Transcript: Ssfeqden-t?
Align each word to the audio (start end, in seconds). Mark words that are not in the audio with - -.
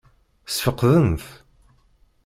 Ssfeqden-t? 0.47 1.25